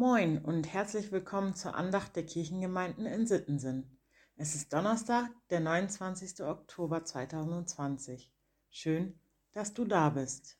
[0.00, 3.98] Moin und herzlich willkommen zur Andacht der Kirchengemeinden in Sittensen.
[4.36, 6.40] Es ist Donnerstag, der 29.
[6.44, 8.30] Oktober 2020.
[8.70, 9.18] Schön,
[9.50, 10.56] dass du da bist.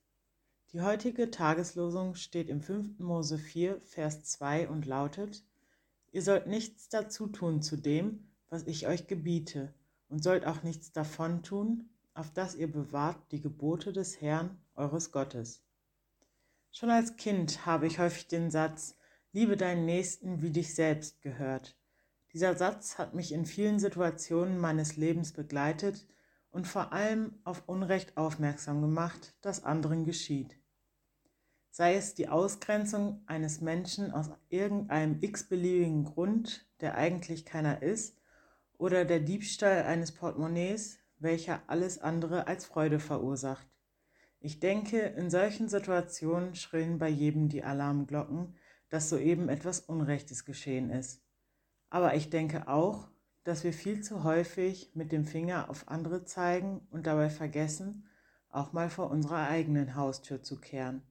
[0.72, 2.98] Die heutige Tageslosung steht im 5.
[2.98, 5.44] Mose 4, Vers 2 und lautet:
[6.10, 9.72] Ihr sollt nichts dazu tun zu dem, was ich euch gebiete,
[10.08, 15.12] und sollt auch nichts davon tun, auf dass ihr bewahrt die Gebote des Herrn, eures
[15.12, 15.62] Gottes.
[16.72, 18.97] Schon als Kind habe ich häufig den Satz
[19.32, 21.76] Liebe deinen Nächsten wie dich selbst gehört.
[22.32, 26.06] Dieser Satz hat mich in vielen Situationen meines Lebens begleitet
[26.50, 30.58] und vor allem auf Unrecht aufmerksam gemacht, das anderen geschieht.
[31.70, 38.16] Sei es die Ausgrenzung eines Menschen aus irgendeinem x-beliebigen Grund, der eigentlich keiner ist,
[38.78, 43.68] oder der Diebstahl eines Portemonnaies, welcher alles andere als Freude verursacht.
[44.40, 48.54] Ich denke, in solchen Situationen schrillen bei jedem die Alarmglocken,
[48.90, 51.22] dass soeben etwas Unrechtes geschehen ist.
[51.90, 53.08] Aber ich denke auch,
[53.44, 58.06] dass wir viel zu häufig mit dem Finger auf andere zeigen und dabei vergessen,
[58.50, 61.02] auch mal vor unserer eigenen Haustür zu kehren.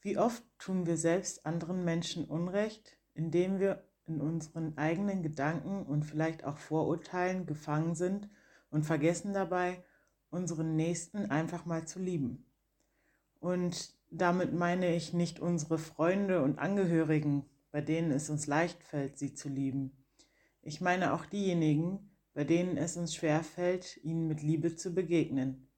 [0.00, 6.04] Wie oft tun wir selbst anderen Menschen Unrecht, indem wir in unseren eigenen Gedanken und
[6.04, 8.28] vielleicht auch Vorurteilen gefangen sind
[8.70, 9.82] und vergessen dabei,
[10.30, 12.46] unseren Nächsten einfach mal zu lieben.
[13.40, 19.18] Und damit meine ich nicht unsere Freunde und Angehörigen, bei denen es uns leicht fällt,
[19.18, 19.92] sie zu lieben.
[20.62, 25.68] Ich meine auch diejenigen, bei denen es uns schwer fällt, ihnen mit Liebe zu begegnen.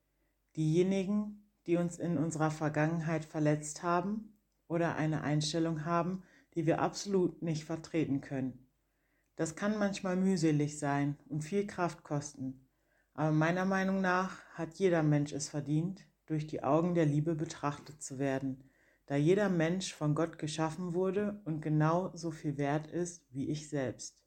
[0.57, 6.23] Diejenigen, die uns in unserer Vergangenheit verletzt haben oder eine Einstellung haben,
[6.55, 8.67] die wir absolut nicht vertreten können.
[9.37, 12.67] Das kann manchmal mühselig sein und viel Kraft kosten,
[13.15, 18.03] aber meiner Meinung nach hat jeder Mensch es verdient, durch die Augen der Liebe betrachtet
[18.03, 18.71] zu werden,
[19.07, 23.69] da jeder Mensch von Gott geschaffen wurde und genau so viel wert ist wie ich
[23.71, 24.21] selbst.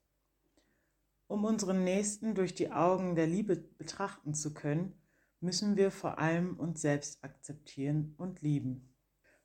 [1.28, 5.00] Um unseren Nächsten durch die Augen der Liebe betrachten zu können,
[5.40, 8.94] müssen wir vor allem uns selbst akzeptieren und lieben.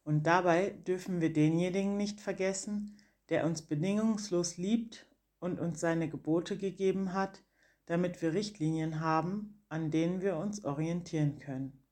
[0.04, 2.98] Und dabei dürfen wir denjenigen nicht vergessen,
[3.30, 5.06] der uns bedingungslos liebt
[5.40, 7.44] und uns seine Gebote gegeben hat,
[7.86, 11.84] damit wir Richtlinien haben, an denen wir uns orientieren können.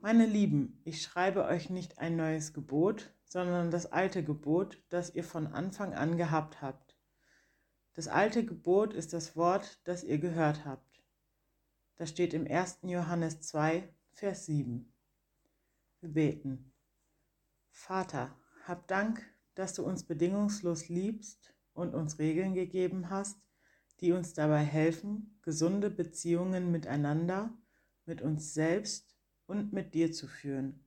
[0.00, 5.24] Meine Lieben, ich schreibe euch nicht ein neues Gebot, sondern das alte Gebot, das ihr
[5.24, 6.96] von Anfang an gehabt habt.
[7.94, 11.02] Das alte Gebot ist das Wort, das ihr gehört habt.
[11.96, 12.78] Das steht im 1.
[12.82, 14.88] Johannes 2, Vers 7.
[16.00, 16.72] Wir beten.
[17.72, 19.20] Vater, hab Dank,
[19.56, 23.40] dass du uns bedingungslos liebst und uns Regeln gegeben hast,
[23.98, 27.52] die uns dabei helfen, gesunde Beziehungen miteinander,
[28.06, 29.17] mit uns selbst
[29.48, 30.84] und mit dir zu führen.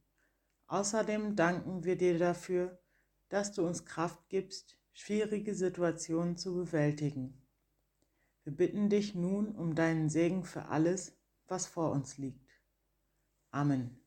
[0.68, 2.80] Außerdem danken wir dir dafür,
[3.28, 7.46] dass du uns Kraft gibst, schwierige Situationen zu bewältigen.
[8.44, 11.18] Wir bitten dich nun um deinen Segen für alles,
[11.48, 12.50] was vor uns liegt.
[13.50, 14.01] Amen.